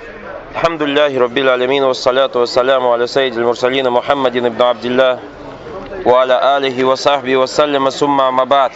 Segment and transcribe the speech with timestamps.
[0.00, 5.18] الحمد لله رب العالمين والصلاة والسلام على سيد المرسلين محمد بن عبد الله
[6.06, 8.72] وعلى آله وصحبه وسلم ثم أما بعد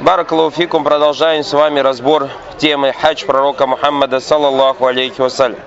[0.00, 2.28] Баракаллаху фикум, продолжаем с вами разбор
[2.58, 5.58] темы хадж пророка Мухаммада, саллаллаху алейхи вассалям.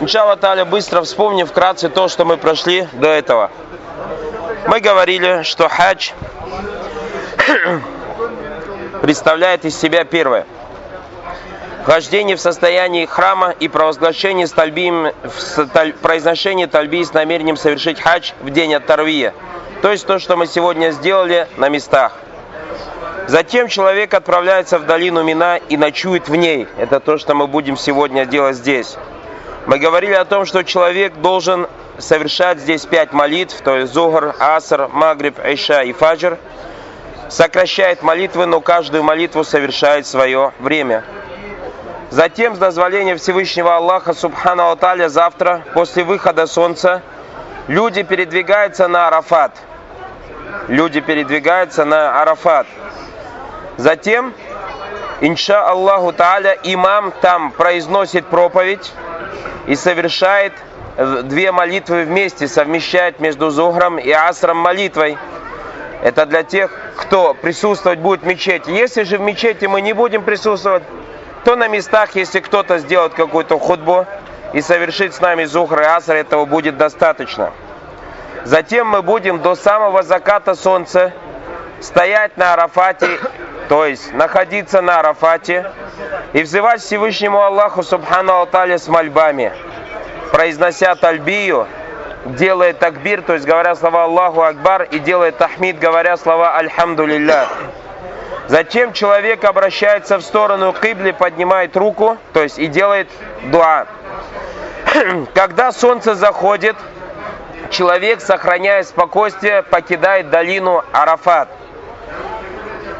[0.00, 3.50] Иншалла Таля, быстро вспомним вкратце то, что мы прошли до этого.
[4.66, 6.10] Мы говорили, что хадж
[9.02, 10.46] представляет из себя первое.
[11.83, 15.13] Вхождение в состоянии храма и провозглашение с тальбием,
[16.01, 19.33] произношение тальби с намерением совершить хадж в день от Тарвия.
[19.81, 22.13] То есть то, что мы сегодня сделали на местах.
[23.27, 26.67] Затем человек отправляется в долину Мина и ночует в ней.
[26.77, 28.95] Это то, что мы будем сегодня делать здесь.
[29.65, 31.67] Мы говорили о том, что человек должен
[31.97, 36.37] совершать здесь пять молитв, то есть Зугар, Аср, Магриб, Айша и Фаджр.
[37.29, 41.03] Сокращает молитвы, но каждую молитву совершает свое время.
[42.11, 47.01] Затем, с дозволения Всевышнего Аллаха, Субхану Аталя, завтра, после выхода солнца,
[47.69, 49.53] люди передвигаются на Арафат.
[50.67, 52.67] Люди передвигаются на Арафат.
[53.77, 54.33] Затем,
[55.21, 58.91] инша Аллаху Тааля, имам там произносит проповедь
[59.67, 60.51] и совершает
[60.97, 65.17] две молитвы вместе, совмещает между Зухром и Асром молитвой.
[66.03, 68.69] Это для тех, кто присутствовать будет в мечети.
[68.69, 70.83] Если же в мечети мы не будем присутствовать,
[71.43, 74.05] то на местах, если кто-то сделает какую-то худбу
[74.53, 77.51] и совершит с нами Зухр и Аср, этого будет достаточно.
[78.43, 81.13] Затем мы будем до самого заката солнца
[81.79, 83.19] стоять на Арафате,
[83.69, 85.71] то есть находиться на Арафате
[86.33, 89.53] и взывать Всевышнему Аллаху Субхану Алталя с мольбами,
[90.31, 91.67] произнося тальбию,
[92.25, 97.07] делая такбир, то есть говоря слова Аллаху Акбар и делая тахмид, говоря слова Альхамду.
[98.51, 103.07] Затем человек обращается в сторону кибли, поднимает руку, то есть и делает
[103.43, 103.87] дуа.
[105.33, 106.75] Когда солнце заходит,
[107.69, 111.47] человек, сохраняя спокойствие, покидает долину Арафат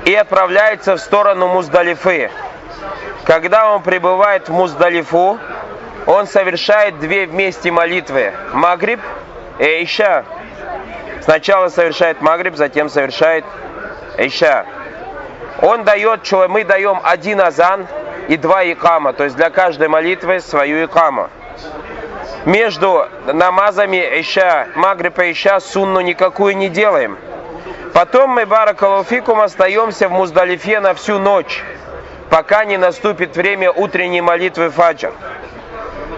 [0.06, 2.31] и отправляется в сторону Муздалифы.
[3.25, 5.38] Когда он прибывает в Муздалифу,
[6.06, 8.31] он совершает две вместе молитвы.
[8.53, 9.01] Магриб
[9.59, 10.23] и Иша.
[11.22, 13.44] Сначала совершает Магриб, затем совершает
[14.17, 14.66] Иша
[15.61, 17.88] он дает, мы даем один азан
[18.27, 21.29] и два икама, то есть для каждой молитвы свою икаму.
[22.45, 27.17] Между намазами Иша, Магриба Иша сунну никакую не делаем.
[27.94, 31.63] Потом мы, Баракалуфикум, остаемся в Муздалифе на всю ночь,
[32.29, 35.13] пока не наступит время утренней молитвы Фаджр.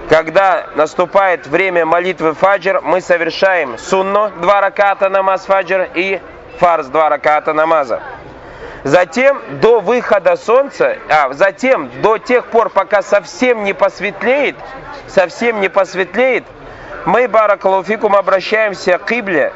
[0.08, 6.22] Когда наступает время молитвы Фаджр, мы совершаем сунну, два раката намаз Фаджр и
[6.60, 8.02] фарз, два раката намаза.
[8.84, 14.56] Затем до выхода солнца, а затем до тех пор, пока совсем не посветлеет,
[15.08, 16.44] совсем не посветлеет,
[17.06, 19.54] мы, Баракалуфикум, обращаемся к Ибле,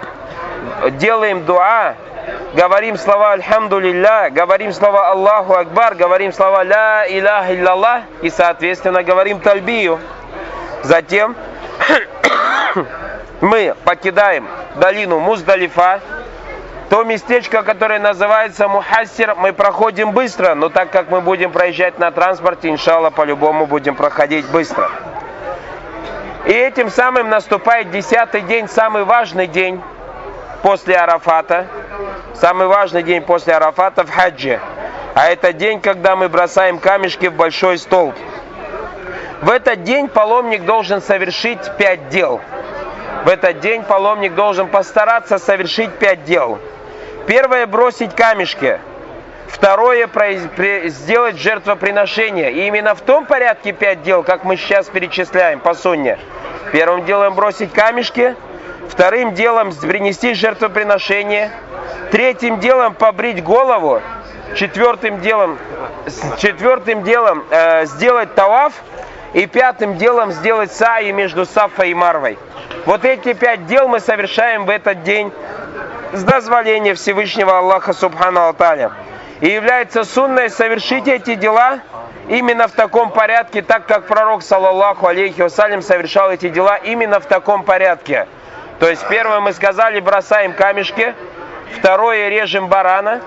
[0.92, 1.96] делаем дуа,
[2.54, 9.04] говорим слова Альхамду Лилля, говорим слова Аллаху Акбар, говорим слова Ля Илях Иллаллах и, соответственно,
[9.04, 10.00] говорим Тальбию.
[10.84, 11.36] Затем
[13.42, 16.00] мы покидаем долину Муздалифа,
[16.90, 22.12] то местечко, которое называется Мухассир, мы проходим быстро, но так как мы будем проезжать на
[22.12, 24.90] транспорте, иншалла, по-любому будем проходить быстро.
[26.46, 29.82] И этим самым наступает десятый день, самый важный день
[30.62, 31.68] после Арафата,
[32.36, 34.62] самый важный день после Арафата в хаджи.
[35.14, 38.16] А это день, когда мы бросаем камешки в большой столб.
[39.42, 42.40] В этот день паломник должен совершить пять дел.
[43.26, 46.60] В этот день паломник должен постараться совершить пять дел.
[47.28, 48.80] Первое– бросить камешки.
[49.48, 50.10] Второе–
[50.86, 52.54] сделать жертвоприношение.
[52.54, 56.18] И именно в том порядке пять дел, как мы сейчас перечисляем по сунне.
[56.72, 58.34] Первым делом бросить камешки.
[58.88, 61.52] Вторым делом принести жертвоприношение.
[62.12, 64.02] Третьим делом побрить голову.
[64.56, 65.60] Четвертым делом,
[66.38, 68.72] четвертым делом э, сделать таваф.
[69.34, 72.40] И пятым делом сделать саи между Сафой и Марвой.
[72.86, 75.34] Вот эти пять дел мы совершаем в этот день
[76.14, 78.92] с дозволения Всевышнего Аллаха Субхану Алталя.
[79.42, 81.80] И является сунной совершить эти дела
[82.28, 87.26] именно в таком порядке, так как пророк, саллаллаху алейхи вассалям, совершал эти дела именно в
[87.26, 88.28] таком порядке.
[88.80, 91.14] То есть первое мы сказали, бросаем камешки,
[91.78, 93.22] второе режем барана,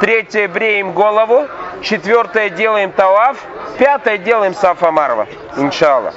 [0.00, 1.46] третье бреем голову,
[1.82, 3.38] четвертое делаем таваф,
[3.78, 5.26] пятое делаем сафамарва,
[5.56, 6.14] иншаллах.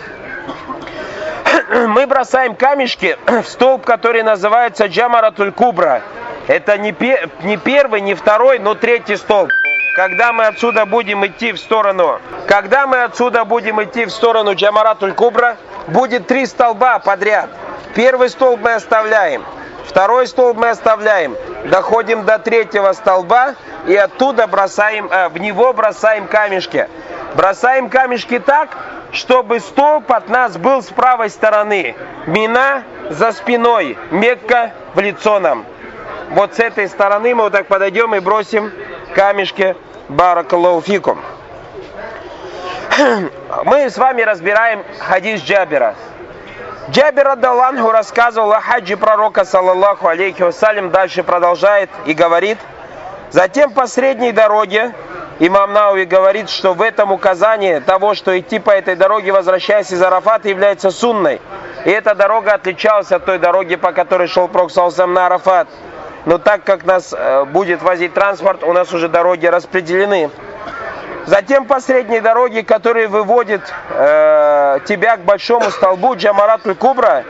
[1.88, 6.02] мы бросаем камешки в столб, который называется Джамаратуль Кубра.
[6.48, 9.52] Это не, пе- не первый, не второй, но третий столб.
[9.96, 15.14] когда мы отсюда будем идти в сторону, когда мы отсюда будем идти в сторону Джамаратуль
[15.14, 15.58] Кубра,
[15.88, 17.50] будет три столба подряд.
[17.96, 19.44] Первый столб мы оставляем,
[19.86, 21.36] второй столб мы оставляем,
[21.66, 23.56] доходим до третьего столба
[23.88, 26.88] и оттуда бросаем, э, в него бросаем камешки.
[27.36, 28.78] Бросаем камешки так,
[29.12, 31.96] чтобы столб от нас был с правой стороны.
[32.28, 35.66] Мина за спиной, Мекка в лицо нам.
[36.32, 38.72] Вот с этой стороны мы вот так подойдем и бросим
[39.16, 39.76] камешки
[40.10, 41.20] Баракаллауфикум.
[43.66, 45.96] Мы с вами разбираем хадис Джабера.
[46.92, 52.58] Джабир Адалангу рассказывал о хаджи пророка, саллаллаху алейхи вассалям, дальше продолжает и говорит,
[53.30, 54.94] затем по средней дороге
[55.40, 60.02] Имам Науи говорит, что в этом указании того, что идти по этой дороге, возвращаясь из
[60.02, 61.40] Арафата, является сунной.
[61.86, 65.70] И эта дорога отличалась от той дороги, по которой шел Пророк Саусам на Арафат.
[66.26, 70.30] Но так как нас э, будет возить транспорт, у нас уже дороги распределены.
[71.26, 77.26] Затем по средней дороге, которая выводит э, тебя к большому столбу Джамаратуль Кубра,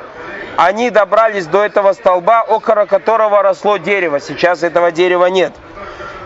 [0.57, 4.19] они добрались до этого столба, около которого росло дерево.
[4.19, 5.53] Сейчас этого дерева нет.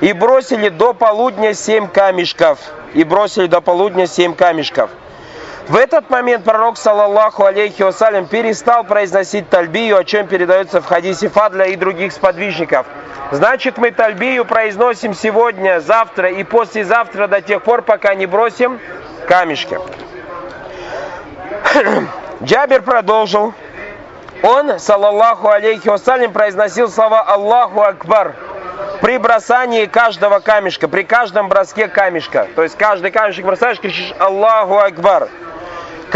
[0.02, 2.60] И бросили до полудня семь камешков.
[2.94, 4.90] И бросили до полудня семь камешков.
[5.68, 11.28] В этот момент пророк, саллаллаху алейхи вассалям, перестал произносить тальбию, о чем передается в хадисе
[11.28, 12.86] Фадля и других сподвижников.
[13.32, 18.80] Значит, мы тальбию произносим сегодня, завтра и послезавтра до тех пор, пока не бросим
[19.28, 19.80] камешки.
[22.44, 23.56] Джабер продолжил.
[24.44, 28.36] Он, саллаллаху алейхи вассалям, произносил слова Аллаху Акбар
[29.02, 32.48] при бросании каждого камешка, при каждом броске камешка.
[32.56, 35.30] То есть каждый камешек бросаешь, кричишь Аллаху Акбар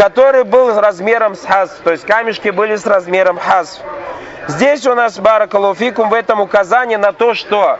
[0.00, 3.82] который был размером с хаз, то есть камешки были с размером хаз.
[4.48, 7.78] Здесь у нас баракалуфикум в этом указание на то, что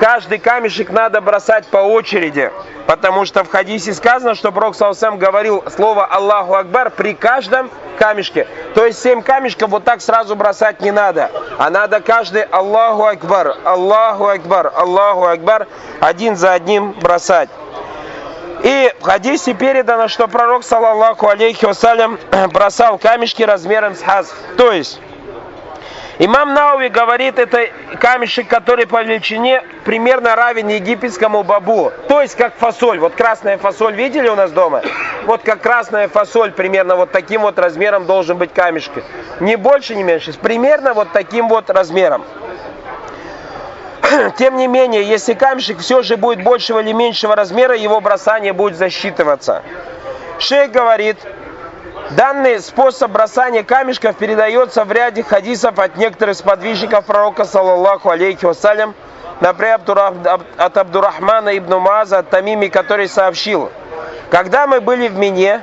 [0.00, 2.50] каждый камешек надо бросать по очереди,
[2.86, 8.48] потому что в хадисе сказано, что Пророк Саусам говорил слово Аллаху Акбар при каждом камешке.
[8.74, 13.56] То есть семь камешков вот так сразу бросать не надо, а надо каждый Аллаху Акбар,
[13.62, 15.68] Аллаху Акбар, Аллаху Акбар
[16.00, 17.50] один за одним бросать.
[18.62, 22.18] И в хадисе передано, что пророк, саллаллаху алейхи вассалям,
[22.52, 24.34] бросал камешки размером с хаз.
[24.56, 25.00] То есть,
[26.22, 31.92] Имам Науи говорит, это камешек, который по величине примерно равен египетскому бабу.
[32.08, 32.98] То есть, как фасоль.
[32.98, 34.82] Вот красная фасоль видели у нас дома?
[35.24, 39.02] Вот как красная фасоль, примерно вот таким вот размером должен быть камешек.
[39.40, 40.34] Не больше, не меньше.
[40.34, 42.26] Примерно вот таким вот размером.
[44.36, 48.76] Тем не менее, если камешек все же будет большего или меньшего размера, его бросание будет
[48.76, 49.62] засчитываться.
[50.38, 51.16] Шейх говорит,
[52.10, 58.94] данный способ бросания камешков передается в ряде хадисов от некоторых сподвижников пророка, саллаллаху алейхи вассалям,
[59.40, 59.80] например,
[60.56, 63.70] от Абдурахмана ибн Маза, от Тамими, который сообщил,
[64.30, 65.62] когда мы были в Мине,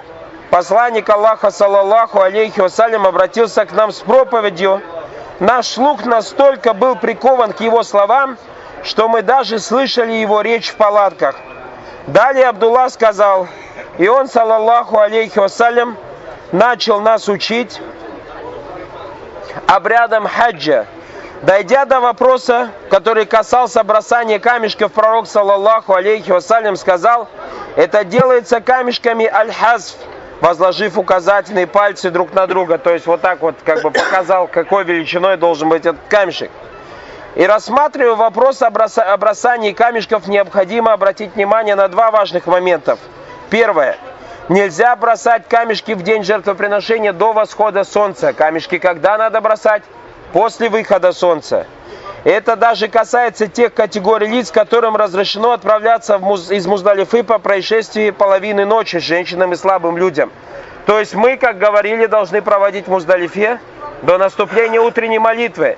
[0.50, 4.82] посланник Аллаха, саллаллаху алейхи вассалям, обратился к нам с проповедью,
[5.40, 8.38] Наш слух настолько был прикован к его словам,
[8.84, 11.36] что мы даже слышали его речь в палатках.
[12.08, 13.48] Далее Абдулла сказал,
[14.00, 15.96] и он, саллаллаху алейхи вассалям,
[16.52, 17.82] начал нас учить
[19.68, 20.86] обрядом хаджа.
[21.44, 27.28] Дойдя до вопроса, который касался бросания камешков, пророк, саллаллаху алейхи вассалям, сказал,
[27.76, 29.98] это делается камешками аль-хазф,
[30.42, 32.80] возложив указательные пальцы друг на друга.
[32.80, 36.50] То есть вот так вот как бы показал, какой величиной должен быть этот камешек.
[37.36, 42.98] И рассматривая вопрос о бросании камешков, необходимо обратить внимание на два важных моментов.
[43.52, 43.98] Первое.
[44.49, 48.31] Нельзя бросать камешки в день жертвоприношения до восхода солнца.
[48.31, 49.83] Камешки когда надо бросать?
[50.31, 51.68] После выхода солнца.
[52.23, 56.49] Это даже касается тех категорий лиц, которым разрешено отправляться муз...
[56.49, 60.31] из Муздалифы по происшествии половины ночи женщинам и слабым людям.
[60.85, 63.59] То есть мы, как говорили, должны проводить в Муздалифе
[64.01, 65.77] до наступления утренней молитвы.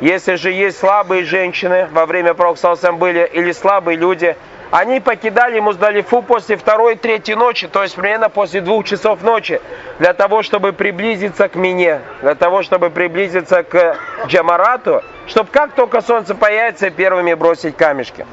[0.00, 4.36] Если же есть слабые женщины, во время Пророксалсам были, или слабые люди,
[4.70, 9.60] они покидали Муздалифу после второй, третьей ночи, то есть примерно после двух часов ночи,
[9.98, 13.96] для того, чтобы приблизиться к Мине, для того, чтобы приблизиться к
[14.26, 18.26] Джамарату, чтобы как только солнце появится, первыми бросить камешки.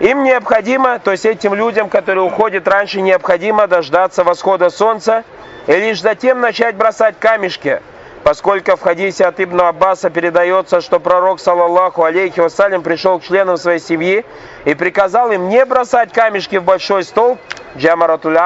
[0.00, 5.22] Им необходимо, то есть этим людям, которые уходят раньше, необходимо дождаться восхода солнца
[5.68, 7.80] и лишь затем начать бросать камешки–
[8.24, 13.56] поскольку в хадисе от Ибн Аббаса передается, что пророк, саллаллаху алейхи вассалям, пришел к членам
[13.56, 14.24] своей семьи
[14.64, 17.38] и приказал им не бросать камешки в большой стол
[17.76, 18.38] Джамаратуль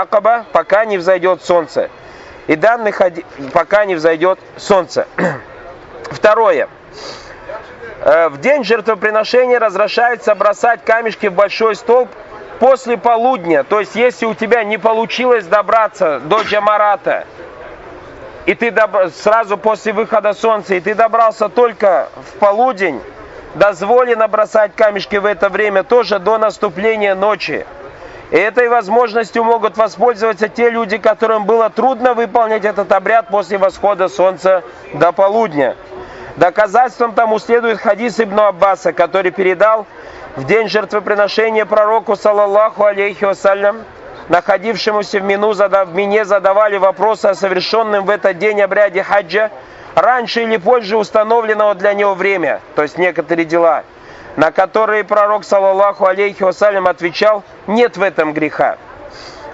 [0.52, 1.90] пока не взойдет солнце.
[2.46, 3.24] И данный хади...
[3.52, 5.06] пока не взойдет солнце.
[6.10, 6.68] Второе.
[8.00, 12.08] Э, в день жертвоприношения разрешается бросать камешки в большой столб
[12.60, 13.64] после полудня.
[13.64, 17.26] То есть, если у тебя не получилось добраться до Джамарата,
[18.46, 18.96] и ты доб...
[19.12, 23.00] сразу после выхода солнца, и ты добрался только в полудень,
[23.54, 27.66] дозволено бросать камешки в это время тоже до наступления ночи.
[28.30, 34.08] И этой возможностью могут воспользоваться те люди, которым было трудно выполнять этот обряд после восхода
[34.08, 34.62] солнца
[34.94, 35.76] до полудня.
[36.36, 39.86] Доказательством тому следует хадис Ибн Аббаса, который передал
[40.34, 43.78] в день жертвоприношения пророку, саллаллаху алейхи вассалям,
[44.28, 49.50] находившемуся в, мину, в мине задавали вопросы о совершенном в этот день обряде хаджа,
[49.94, 53.84] раньше или позже установленного для него время, то есть некоторые дела,
[54.36, 58.76] на которые пророк, саллаллаху алейхи вассалям, отвечал, нет в этом греха.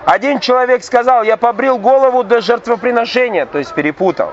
[0.05, 4.33] Один человек сказал, я побрил голову до жертвоприношения, то есть перепутал.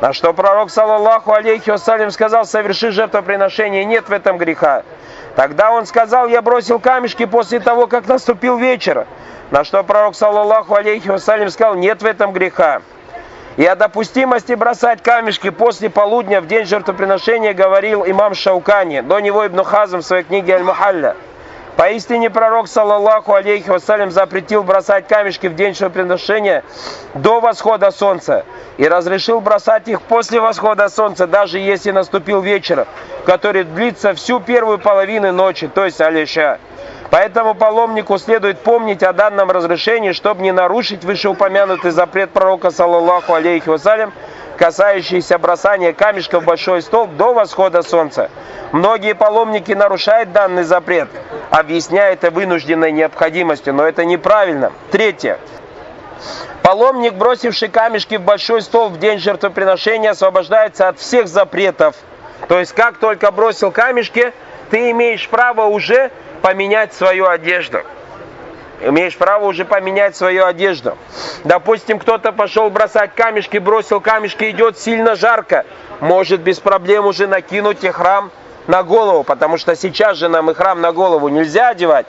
[0.00, 4.84] На что пророк, саллаллаху алейхи вассалям, сказал, соверши жертвоприношение, нет в этом греха.
[5.38, 9.06] Тогда он сказал, я бросил камешки после того, как наступил вечер.
[9.52, 12.82] На что пророк, саллаллаху алейхи вассалям, сказал, нет в этом греха.
[13.56, 19.46] И о допустимости бросать камешки после полудня в день жертвоприношения говорил имам Шаукани, до него
[19.46, 21.14] Ибн Хазм в своей книге Аль-Мухалля.
[21.78, 26.64] Поистине пророк, саллаллаху алейхи вассалям, запретил бросать камешки в день жертвоприношения
[27.14, 28.44] до восхода солнца
[28.78, 32.88] и разрешил бросать их после восхода солнца, даже если наступил вечер,
[33.24, 36.58] который длится всю первую половину ночи, то есть алиша.
[37.10, 43.68] Поэтому паломнику следует помнить о данном разрешении, чтобы не нарушить вышеупомянутый запрет пророка, саллаллаху алейхи
[43.68, 44.12] вассалям,
[44.58, 48.30] касающийся бросания камешка в большой столб до восхода солнца.
[48.72, 51.08] Многие паломники нарушают данный запрет,
[51.50, 54.72] объясняя это вынужденной необходимостью, но это неправильно.
[54.90, 55.38] Третье.
[56.62, 61.94] Паломник, бросивший камешки в большой стол в день жертвоприношения, освобождается от всех запретов.
[62.48, 64.32] То есть, как только бросил камешки,
[64.70, 66.10] ты имеешь право уже
[66.42, 67.78] поменять свою одежду.
[68.80, 70.96] Имеешь право уже поменять свою одежду.
[71.44, 75.64] Допустим, кто-то пошел бросать камешки, бросил камешки, идет сильно жарко.
[76.00, 78.30] Может без проблем уже накинуть и храм
[78.68, 82.06] на голову, потому что сейчас же нам и храм на голову нельзя одевать.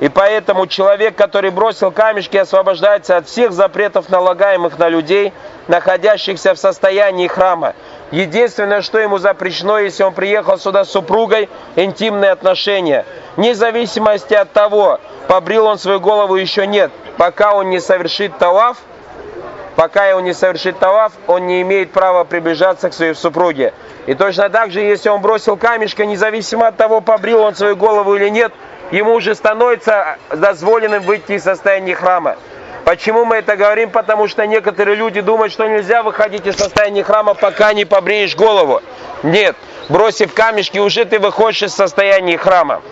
[0.00, 5.32] И поэтому человек, который бросил камешки, освобождается от всех запретов, налагаемых на людей,
[5.68, 7.74] находящихся в состоянии храма.
[8.10, 13.06] Единственное, что ему запрещено, если он приехал сюда с супругой, интимные отношения.
[13.36, 16.90] Вне зависимости от того, побрил он свою голову еще нет.
[17.16, 18.78] Пока он не совершит таваф,
[19.76, 23.72] пока он не совершит таваф, он не имеет права приближаться к своей супруге.
[24.06, 28.14] И точно так же, если он бросил камешка, независимо от того, побрил он свою голову
[28.16, 28.52] или нет,
[28.90, 32.36] ему уже становится дозволенным выйти из состояния храма.
[32.84, 33.90] Почему мы это говорим?
[33.90, 38.82] Потому что некоторые люди думают, что нельзя выходить из состояния храма, пока не побреешь голову.
[39.22, 39.56] Нет,
[39.88, 42.82] бросив камешки, уже ты выходишь из состояния храма.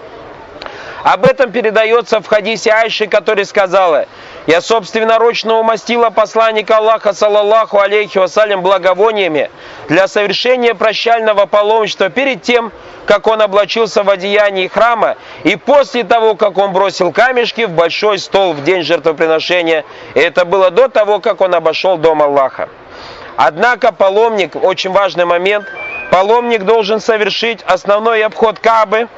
[1.02, 4.06] Об этом передается в хадисе Айши, который сказала,
[4.47, 9.50] «Я собственноручно умастила посланника Аллаха, саллаллаху алейхи вассалям, благовониями
[9.88, 12.71] для совершения прощального паломничества перед тем,
[13.06, 18.18] как он облачился в одеянии храма, и после того, как он бросил камешки в большой
[18.18, 19.85] стол в день жертвоприношения.
[20.14, 22.68] И это было до того, как он обошел дом Аллаха.
[23.37, 25.66] Однако паломник, очень важный момент,
[26.12, 29.09] паломник должен совершить основной обход Кабы,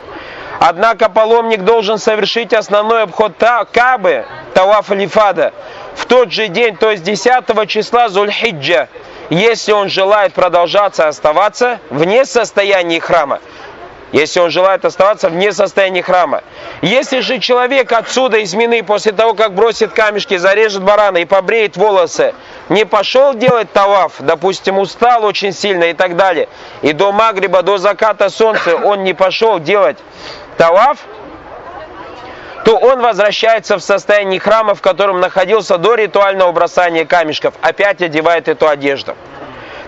[0.66, 3.34] Однако паломник должен совершить основной обход
[3.70, 5.52] Кабы, Таваф Алифада,
[5.94, 8.88] в тот же день, то есть 10 числа Зульхиджа,
[9.28, 13.40] если он желает продолжаться оставаться вне состояния храма
[14.14, 16.44] если он желает оставаться вне состояния храма.
[16.82, 21.76] Если же человек отсюда из мины, после того, как бросит камешки, зарежет барана и побреет
[21.76, 22.32] волосы,
[22.68, 26.48] не пошел делать таваф, допустим, устал очень сильно и так далее,
[26.82, 29.96] и до Магриба, до заката солнца он не пошел делать
[30.54, 30.98] таваф,
[32.64, 38.48] то он возвращается в состояние храма, в котором находился до ритуального бросания камешков, опять одевает
[38.48, 39.14] эту одежду.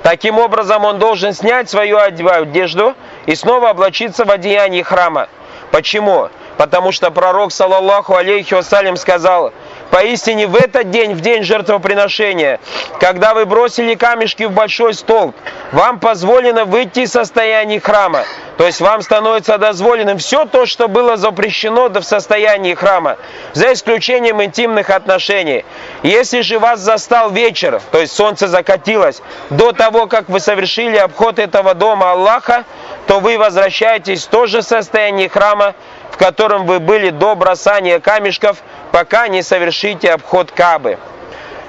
[0.03, 2.95] Таким образом, он должен снять свою одежду
[3.25, 5.29] и снова облачиться в одеянии храма.
[5.73, 6.29] Почему?
[6.59, 9.53] Потому что пророк, саллаллаху алейхи вассалям, сказал,
[9.91, 12.61] Поистине в этот день, в день жертвоприношения,
[13.01, 15.35] когда вы бросили камешки в большой столб,
[15.73, 18.25] вам позволено выйти из состояния храма.
[18.57, 23.17] То есть вам становится дозволенным все то, что было запрещено в состоянии храма,
[23.53, 25.65] за исключением интимных отношений.
[26.03, 31.39] Если же вас застал вечер, то есть солнце закатилось, до того, как вы совершили обход
[31.39, 32.65] этого дома Аллаха,
[33.07, 35.75] то вы возвращаетесь в то же состояние храма,
[36.11, 38.57] в котором вы были до бросания камешков,
[38.97, 40.99] пока не совершите обход Кабы.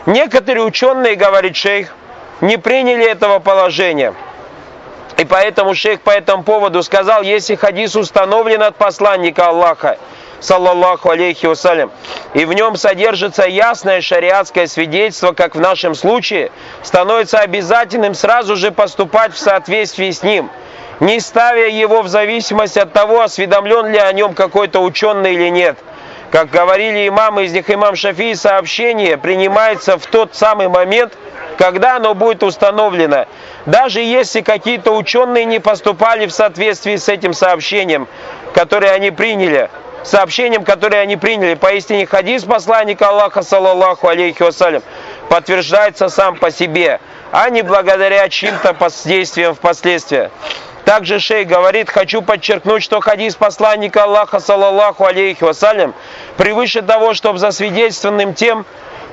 [0.05, 1.93] Некоторые ученые, говорит шейх,
[2.39, 4.13] не приняли этого положения.
[5.17, 9.97] И поэтому шейх по этому поводу сказал, если хадис установлен от посланника Аллаха,
[10.39, 11.91] саллаллаху алейхи вассалям,
[12.33, 16.49] и в нем содержится ясное шариатское свидетельство, как в нашем случае,
[16.81, 20.49] становится обязательным сразу же поступать в соответствии с ним,
[21.01, 25.77] не ставя его в зависимость от того, осведомлен ли о нем какой-то ученый или нет.
[26.37, 31.17] Как говорили имамы, из них имам Шафии, сообщение принимается в тот самый момент,
[31.57, 33.25] когда оно будет установлено.
[33.65, 38.07] Даже если какие-то ученые не поступали в соответствии с этим сообщением,
[38.53, 39.71] которое они приняли,
[40.03, 44.83] сообщением, которое они приняли, поистине хадис посланника Аллаха, саллаллаху алейхи вассалям,
[45.29, 46.99] подтверждается сам по себе,
[47.31, 48.75] а не благодаря чьим-то
[49.05, 50.29] действиям впоследствии.
[50.87, 55.93] Также шей говорит, хочу подчеркнуть, что хадис посланника Аллаха, саллаллаху алейхи вассалям,
[56.37, 58.65] превыше того, чтобы засвидетельствованным тем,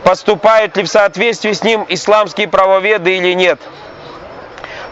[0.05, 3.59] поступают ли в соответствии с ним исламские правоведы или нет.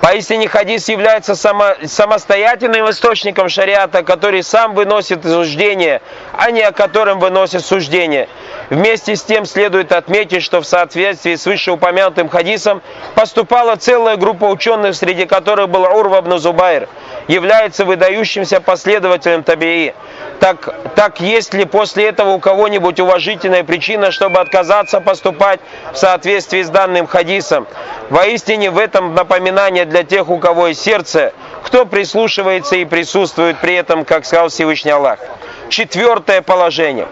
[0.00, 7.20] Поистине хадис является само, самостоятельным источником шариата, который сам выносит суждение, а не о котором
[7.20, 8.28] выносит суждение.
[8.72, 12.80] Вместе с тем следует отметить, что в соответствии с вышеупомянутым хадисом
[13.14, 16.88] поступала целая группа ученых, среди которых был Урва ибн Зубайр,
[17.28, 19.94] является выдающимся последователем табии.
[20.40, 25.60] Так, так есть ли после этого у кого-нибудь уважительная причина, чтобы отказаться поступать
[25.92, 27.66] в соответствии с данным хадисом?
[28.08, 33.74] Воистине в этом напоминание для тех, у кого есть сердце, кто прислушивается и присутствует при
[33.74, 35.18] этом, как сказал Всевышний Аллах.
[35.72, 37.08] Четвертое положение.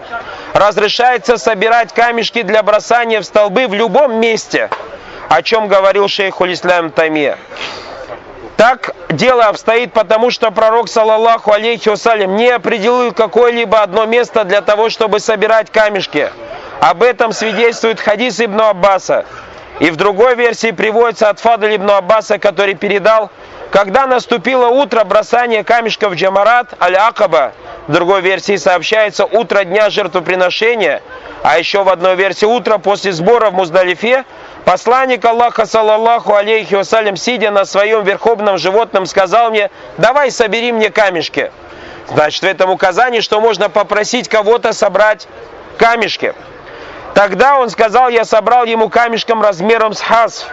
[0.53, 4.69] Разрешается собирать камешки для бросания в столбы в любом месте,
[5.29, 7.39] о чем говорил шейх Улислам Тамия.
[8.57, 14.61] Так дело обстоит потому, что пророк, саллаллаху алейхи вассалям, не определил какое-либо одно место для
[14.61, 16.31] того, чтобы собирать камешки.
[16.79, 19.25] Об этом свидетельствует хадис Ибн Аббаса.
[19.81, 23.31] И в другой версии приводится от Фадаль Ибн Аббаса, который передал,
[23.71, 27.53] когда наступило утро бросания в Джамарат Аль-Акаба,
[27.87, 31.01] в другой версии сообщается утро дня жертвоприношения,
[31.41, 34.25] а еще в одной версии утро после сбора в Муздалифе,
[34.65, 40.91] Посланник Аллаха, саллаллаху алейхи вассалям, сидя на своем верховном животном, сказал мне, давай собери мне
[40.91, 41.51] камешки.
[42.07, 45.27] Значит, в этом указании, что можно попросить кого-то собрать
[45.79, 46.35] камешки.
[47.13, 50.47] Тогда он сказал, я собрал ему камешком размером с хасф.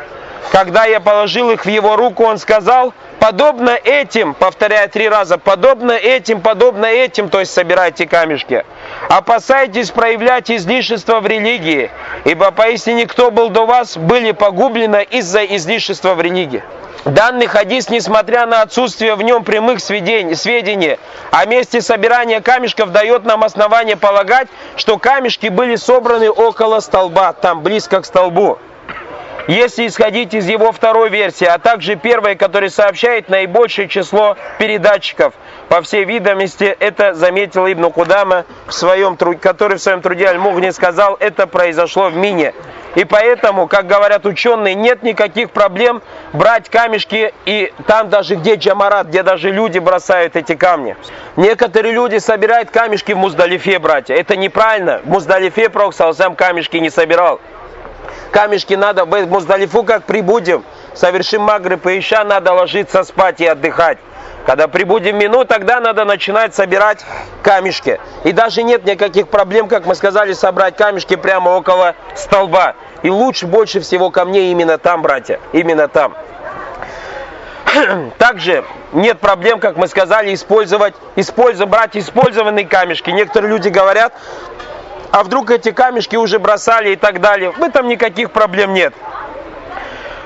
[0.51, 5.92] Когда я положил их в его руку, он сказал, подобно этим, повторяя три раза, подобно
[5.92, 8.64] этим, подобно этим, то есть собирайте камешки.
[9.09, 11.90] Опасайтесь проявлять излишество в религии,
[12.24, 16.62] ибо поистине кто был до вас, были погублены из-за излишества в религии.
[17.04, 20.98] Данный хадис, несмотря на отсутствие в нем прямых сведений
[21.31, 27.62] о месте собирания камешков, дает нам основание полагать, что камешки были собраны около столба, там
[27.62, 28.59] близко к столбу.
[29.48, 35.32] Если исходить из его второй версии, а также первой, которая сообщает наибольшее число передатчиков,
[35.70, 41.16] по всей видимости, это заметил Ибн Кудама, в своем, который в своем труде Аль-Мугни сказал,
[41.18, 42.52] это произошло в Мине.
[42.94, 46.02] И поэтому, как говорят ученые, нет никаких проблем
[46.34, 50.94] брать камешки и там даже где Джамарат, где даже люди бросают эти камни.
[51.37, 54.14] Некоторые люди собирают камешки в Муздалифе, братья.
[54.14, 55.00] Это неправильно.
[55.04, 57.40] В Муздалифе Пророк сам камешки не собирал
[58.31, 63.99] камешки надо, в Муздалифу как прибудем, совершим магриб и иша, надо ложиться спать и отдыхать.
[64.47, 67.05] Когда прибудем мину, тогда надо начинать собирать
[67.42, 68.01] камешки.
[68.25, 72.75] И даже нет никаких проблем, как мы сказали, собрать камешки прямо около столба.
[73.03, 76.16] И лучше больше всего камней именно там, братья, именно там.
[78.18, 83.11] Также нет проблем, как мы сказали, использовать, использовать, брать использованные камешки.
[83.11, 84.14] Некоторые люди говорят,
[85.11, 87.51] а вдруг эти камешки уже бросали и так далее.
[87.53, 88.94] В этом никаких проблем нет.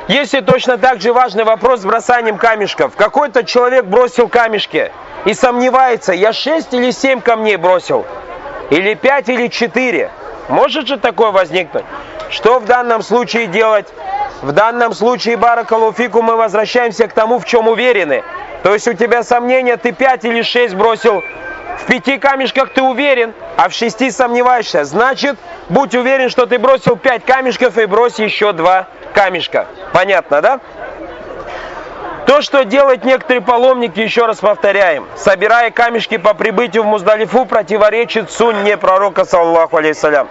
[0.09, 2.97] Если точно так же важный вопрос с бросанием камешков.
[2.97, 4.91] Какой-то человек бросил камешки
[5.25, 8.05] и сомневается, я 6 или 7 камней бросил,
[8.71, 10.11] или 5 или 4.
[10.49, 11.85] Может же такое возникнуть?
[12.31, 13.87] Что в данном случае делать?
[14.43, 18.25] В данном случае, Баракалуфику, мы возвращаемся к тому, в чем уверены.
[18.65, 21.23] То есть у тебя сомнения, ты 5 или 6 бросил,
[21.79, 24.85] в пяти камешках ты уверен, а в шести сомневаешься.
[24.85, 25.37] Значит,
[25.69, 29.67] будь уверен, что ты бросил пять камешков и брось еще два камешка.
[29.93, 30.61] Понятно, да?
[32.27, 38.31] То, что делают некоторые паломники, еще раз повторяем, собирая камешки по прибытию в Муздалифу, противоречит
[38.31, 40.29] сунне пророка, саллаху алейсалям.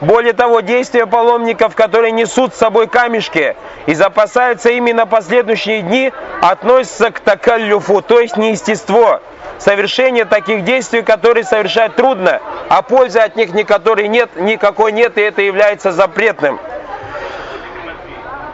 [0.00, 6.12] Более того, действия паломников, которые несут с собой камешки и запасаются ими на последующие дни,
[6.42, 9.22] относятся к такаллюфу, то есть неестество,
[9.58, 15.22] совершение таких действий, которые совершать трудно, а пользы от них никакой нет, никакой нет, и
[15.22, 16.60] это является запретным.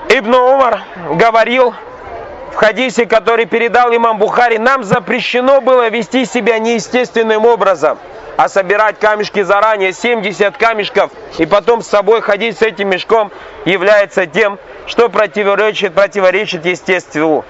[0.08, 1.74] Ибн Умар говорил,
[2.52, 7.98] в хадисе, который передал имам Бухари, нам запрещено было вести себя неестественным образом,
[8.36, 13.30] а собирать камешки заранее, 70 камешков, и потом с собой ходить с этим мешком,
[13.64, 17.44] является тем, что противоречит, противоречит естеству.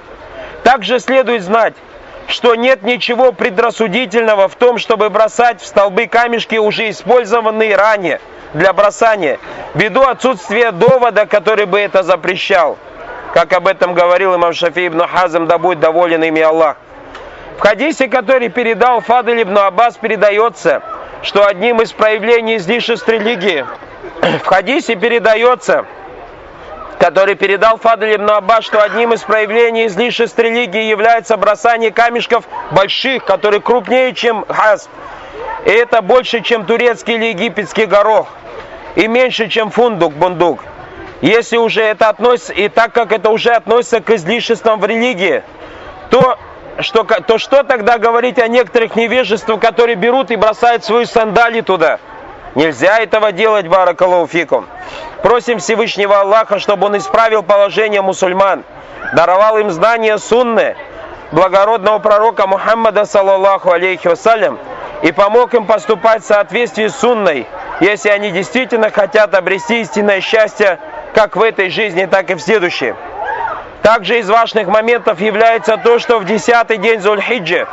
[0.62, 1.74] Также следует знать,
[2.26, 8.20] что нет ничего предрассудительного в том, чтобы бросать в столбы камешки, уже использованные ранее
[8.52, 9.38] для бросания,
[9.74, 12.76] ввиду отсутствия довода, который бы это запрещал.
[13.32, 16.76] Как об этом говорил имам Шафи ибн Хазам, да будет доволен ими Аллах.
[17.58, 20.82] В хадисе, который передал Фадель ибн Аббас, передается,
[21.22, 23.64] что одним из проявлений излишеств религии,
[24.42, 25.84] в хадисе передается,
[26.98, 33.24] который передал Фадль ибн Аббас, что одним из проявлений излишеств религии является бросание камешков больших,
[33.24, 34.88] которые крупнее, чем хас.
[35.66, 38.28] И это больше, чем турецкий или египетский горох.
[38.96, 40.60] И меньше, чем фундук-бундук.
[41.20, 45.42] Если уже это относится, и так как это уже относится к излишествам в религии,
[46.09, 46.38] то
[46.80, 51.98] что, то что тогда говорить о некоторых невежествах, которые берут и бросают свои сандали туда?
[52.54, 54.66] Нельзя этого делать, баракалуфикум.
[55.22, 58.64] Просим Всевышнего Аллаха, чтобы Он исправил положение мусульман,
[59.12, 60.74] даровал им знания сунны,
[61.33, 64.59] благородного пророка Мухаммада, саллаллаху алейхи вассалям,
[65.02, 67.46] и помог им поступать в соответствии с сунной,
[67.80, 70.78] если они действительно хотят обрести истинное счастье
[71.14, 72.94] как в этой жизни, так и в следующей.
[73.82, 77.66] Также из важных моментов является то, что в десятый день Зульхиджи,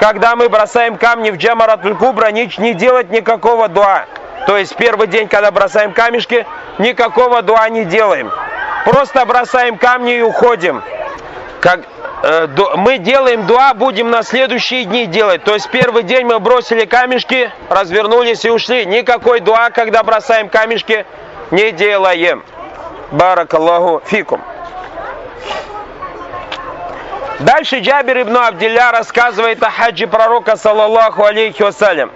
[0.00, 4.06] когда мы бросаем камни в Джамаратуль Кубра, не делать никакого дуа.
[4.46, 6.46] То есть первый день, когда бросаем камешки,
[6.78, 8.32] никакого дуа не делаем.
[8.84, 10.82] Просто бросаем камни и уходим.
[11.60, 11.80] Как,
[12.22, 15.44] э, ду, мы делаем дуа, будем на следующие дни делать.
[15.44, 18.86] То есть первый день мы бросили камешки, развернулись и ушли.
[18.86, 21.04] Никакой дуа, когда бросаем камешки,
[21.50, 22.42] не делаем.
[23.10, 24.40] Баракаллаху фикум.
[27.40, 32.10] Дальше Джабир ибн Абдилля рассказывает о хаджи пророка, саллаллаху алейхи вассалям.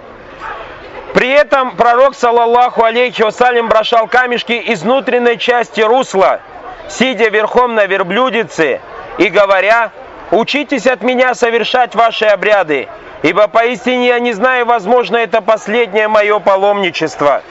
[1.13, 6.41] При этом пророк, саллаллаху алейхи вассалям, бросал камешки из внутренней части русла,
[6.89, 8.81] сидя верхом на верблюдице
[9.17, 9.91] и говоря,
[10.31, 12.87] «Учитесь от меня совершать ваши обряды,
[13.23, 17.41] ибо поистине я не знаю, возможно, это последнее мое паломничество».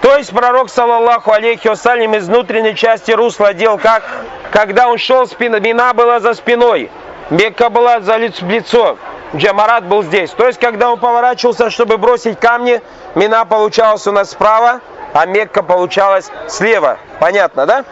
[0.00, 4.02] То есть пророк, саллаллаху алейхи вассалям, из внутренней части русла делал как?
[4.50, 6.90] Когда он шел, спина, мина была за спиной,
[7.28, 8.98] Мекка была за лицо,
[9.36, 10.30] Джамарат был здесь.
[10.30, 12.80] То есть, когда он поворачивался, чтобы бросить камни,
[13.14, 14.80] мина получалась у нас справа,
[15.12, 16.98] а Мекка получалась слева.
[17.20, 17.84] Понятно, да?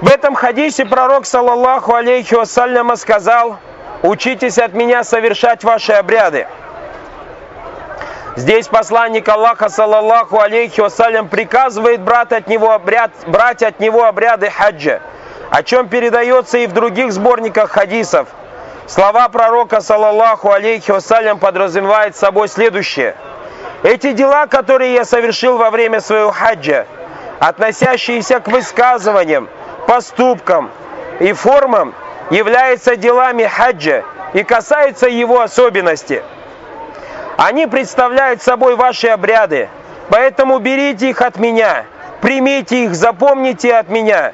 [0.00, 3.58] В этом хадисе пророк, саллаллаху алейхи вассаляма, сказал,
[4.02, 6.48] учитесь от меня совершать ваши обряды.
[8.36, 14.50] Здесь посланник Аллаха, саллаллаху алейхи вассалям, приказывает брать от него, обряд, брать от него обряды
[14.50, 15.00] хаджа,
[15.50, 18.28] о чем передается и в других сборниках хадисов.
[18.86, 23.16] Слова пророка, саллаллаху алейхи вассалям, подразумевают собой следующее.
[23.82, 26.86] Эти дела, которые я совершил во время своего хаджа,
[27.40, 29.48] относящиеся к высказываниям,
[29.86, 30.70] поступкам
[31.20, 31.94] и формам,
[32.30, 36.22] являются делами хаджа и касаются его особенностей.
[37.38, 39.68] Они представляют собой ваши обряды,
[40.10, 41.84] поэтому берите их от меня,
[42.20, 44.32] примите их, запомните от меня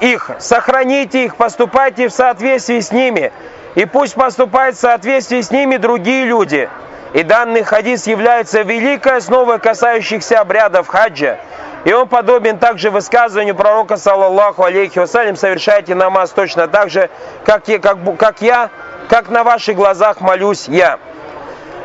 [0.00, 3.30] их, сохраните их, поступайте в соответствии с ними,
[3.74, 6.70] и пусть поступают в соответствии с ними другие люди.
[7.12, 11.38] И данный хадис является великой основой касающихся обрядов хаджа,
[11.84, 17.10] и он подобен также высказыванию пророка, саллаллаху алейхи вассалям, совершайте намаз точно так же,
[17.44, 18.70] как я, как, как я,
[19.10, 20.98] как на ваших глазах молюсь я.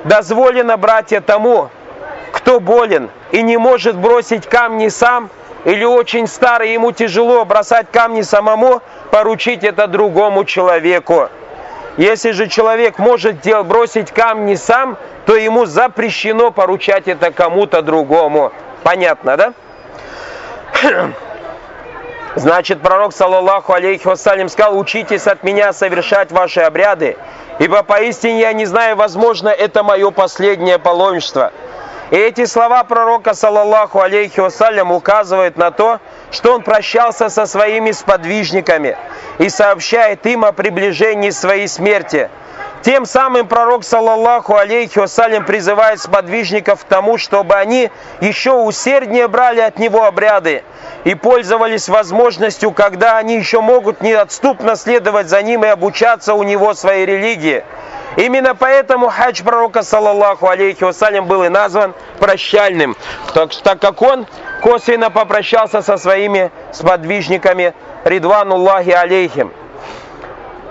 [0.03, 1.69] Дозволено, братья, тому,
[2.31, 5.29] кто болен и не может бросить камни сам,
[5.63, 11.29] или очень старый, ему тяжело бросать камни самому, поручить это другому человеку.
[11.97, 18.51] Если же человек может бросить камни сам, то ему запрещено поручать это кому-то другому.
[18.81, 19.53] Понятно, да?
[22.35, 27.17] Значит, пророк, саллаллаху алейхи вассалям, сказал, учитесь от меня совершать ваши обряды,
[27.61, 31.53] ибо поистине я не знаю, возможно, это мое последнее паломничество.
[32.09, 35.99] И эти слова пророка, саллаллаху алейхи вассалям, указывают на то,
[36.31, 38.97] что он прощался со своими сподвижниками
[39.37, 42.31] и сообщает им о приближении своей смерти.
[42.83, 47.91] Тем самым пророк, саллаллаху алейхи вассалям, призывает сподвижников к тому, чтобы они
[48.21, 50.63] еще усерднее брали от него обряды,
[51.03, 56.73] и пользовались возможностью, когда они еще могут неотступно следовать за ним и обучаться у него
[56.73, 57.63] своей религии.
[58.17, 62.97] Именно поэтому хадж пророка, саллаллаху алейхи вассалям, был и назван прощальным,
[63.35, 64.25] так, так как он
[64.63, 69.53] косвенно попрощался со своими сподвижниками Ридвануллахи алейхим.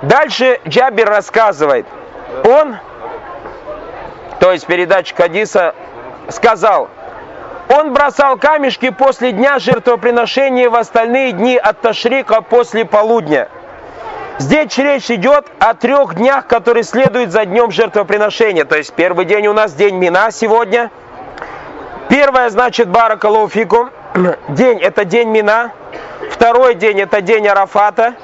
[0.03, 1.87] Дальше Джабир рассказывает.
[2.45, 2.77] Он,
[4.39, 5.75] то есть передача Хадиса,
[6.29, 6.89] сказал,
[7.69, 13.49] он бросал камешки после дня жертвоприношения в остальные дни от Ташрика после полудня.
[14.39, 18.65] Здесь речь идет о трех днях, которые следуют за днем жертвоприношения.
[18.65, 20.91] То есть первый день у нас день Мина сегодня.
[22.09, 23.91] Первое значит Баракалуфикум.
[24.49, 25.73] День это день Мина.
[26.31, 28.15] Второй день это день Арафата.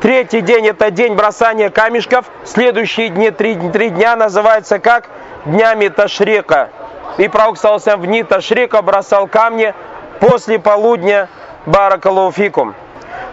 [0.00, 2.26] Третий день это день бросания камешков.
[2.44, 5.06] Следующие дни, три, три дня называются как
[5.44, 6.70] днями Ташрика.
[7.16, 9.74] И пророк в дни Ташрика бросал камни
[10.20, 11.28] после полудня
[11.66, 12.76] Баракалуфикум.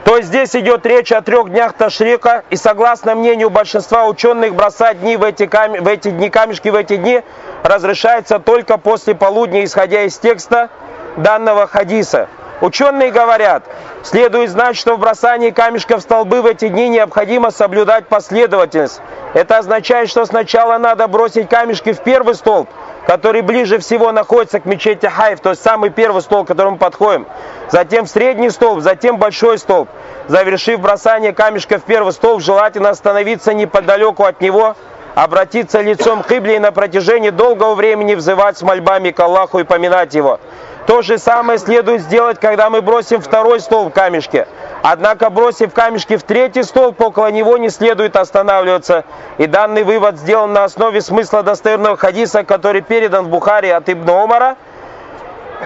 [0.05, 5.01] То есть здесь идет речь о трех днях Ташрика, и согласно мнению большинства ученых, бросать
[5.01, 5.73] дни в эти, кам...
[5.73, 7.21] в эти дни камешки в эти дни
[7.61, 10.69] разрешается только после полудня, исходя из текста
[11.17, 12.27] данного хадиса.
[12.61, 13.63] Ученые говорят,
[14.03, 19.01] следует знать, что в бросании камешков в столбы в эти дни необходимо соблюдать последовательность.
[19.33, 22.69] Это означает, что сначала надо бросить камешки в первый столб,
[23.07, 26.77] который ближе всего находится к мечети Хайф, то есть самый первый столб, к которому мы
[26.77, 27.27] подходим.
[27.69, 29.89] Затем средний столб, затем большой столб.
[30.27, 34.75] Завершив бросание камешка в первый столб, желательно остановиться неподалеку от него,
[35.13, 39.63] обратиться лицом к Ибле и на протяжении долгого времени взывать с мольбами к Аллаху и
[39.63, 40.39] поминать его.
[40.85, 44.45] То же самое следует сделать, когда мы бросим второй столб камешки.
[44.83, 49.03] Однако, бросив камешки в третий столб, около него не следует останавливаться.
[49.39, 54.09] И данный вывод сделан на основе смысла достоверного хадиса, который передан в Бухаре от Ибн
[54.11, 54.57] Омара,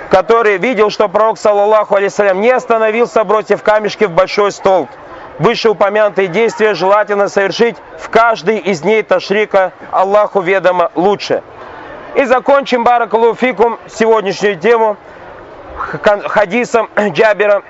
[0.09, 4.89] который видел, что пророк, саллаллаху алейсалям, не остановился, бросив камешки в большой столб.
[5.37, 11.43] Вышеупомянутые действия желательно совершить в каждый из дней Ташрика, Аллаху ведомо лучше.
[12.15, 14.97] И закончим, баракалуфикум, сегодняшнюю тему
[15.77, 17.61] хадисом Джабера,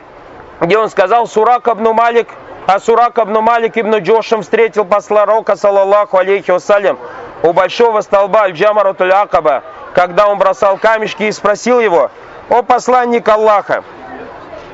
[0.62, 2.30] где он сказал, Сурак абну Малик,
[2.65, 6.97] а Сурак абну Малик ибн Джошем встретил посла Рока, саллаллаху алейхи вассалям,
[7.43, 12.10] у большого столба Аль-Джамаратуль Акаба, когда он бросал камешки и спросил его,
[12.49, 13.84] о посланник Аллаха,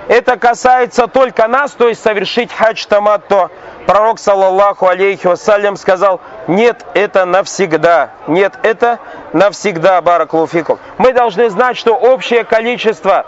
[0.07, 3.49] это касается только нас, то есть совершить хадж тамат, то
[3.87, 8.11] пророк, саллаллаху алейхи вассалям, сказал, нет, это навсегда.
[8.27, 8.99] Нет, это
[9.33, 10.79] навсегда, бараклуфикум.
[10.97, 13.25] Мы должны знать, что общее количество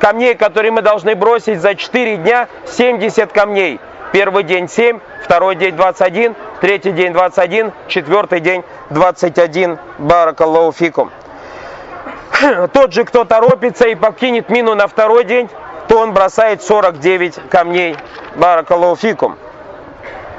[0.00, 3.80] камней, которые мы должны бросить за 4 дня, 70 камней.
[4.12, 9.78] Первый день 7, второй день 21, третий день 21, четвертый день 21.
[9.98, 11.10] Баракаллаху
[12.72, 15.48] Тот же, кто торопится и покинет мину на второй день,
[15.86, 17.96] то он бросает 49 камней.
[18.34, 19.36] Баракаллаху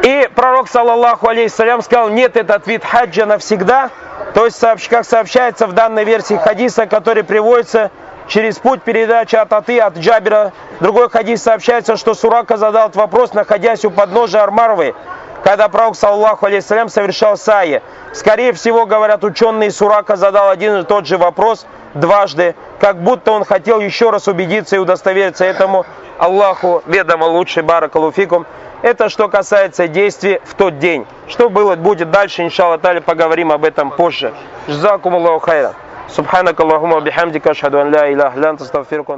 [0.03, 3.91] и пророк, саллаллаху алейхиссалям, сказал, нет, этот вид хаджа навсегда.
[4.33, 4.59] То есть,
[4.89, 7.91] как сообщается в данной версии хадиса, который приводится
[8.27, 10.53] через путь передачи от Аты, от Джабера.
[10.79, 14.95] Другой хадис сообщается, что Сурака задал этот вопрос, находясь у подножия Армарвы,
[15.43, 17.81] когда пророк, саллаху алейхиссалям, совершал саи.
[18.13, 23.43] Скорее всего, говорят ученые, Сурака задал один и тот же вопрос дважды, как будто он
[23.43, 25.85] хотел еще раз убедиться и удостовериться этому.
[26.17, 28.45] Аллаху ведомо лучше, баракалуфикум.
[28.81, 31.05] Это что касается действий в тот день.
[31.27, 34.33] Что было, будет дальше, иншаллах тали, поговорим об этом позже.
[34.67, 35.75] Жзакум Аллаху хайра.
[36.09, 39.13] Субханак Аллахума бихамдика, ашхаду ан ля илях, лян тастафирку